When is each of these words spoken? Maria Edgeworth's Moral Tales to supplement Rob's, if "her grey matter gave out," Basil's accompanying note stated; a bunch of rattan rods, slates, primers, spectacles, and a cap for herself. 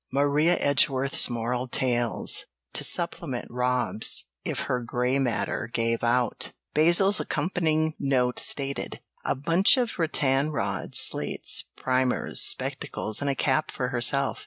Maria 0.11 0.57
Edgeworth's 0.57 1.29
Moral 1.29 1.67
Tales 1.67 2.45
to 2.73 2.83
supplement 2.83 3.45
Rob's, 3.51 4.25
if 4.43 4.61
"her 4.61 4.81
grey 4.81 5.19
matter 5.19 5.69
gave 5.71 6.03
out," 6.03 6.53
Basil's 6.73 7.19
accompanying 7.19 7.93
note 7.99 8.39
stated; 8.39 8.99
a 9.23 9.35
bunch 9.35 9.77
of 9.77 9.99
rattan 9.99 10.51
rods, 10.51 10.97
slates, 10.97 11.65
primers, 11.77 12.41
spectacles, 12.41 13.21
and 13.21 13.29
a 13.29 13.35
cap 13.35 13.69
for 13.69 13.89
herself. 13.89 14.39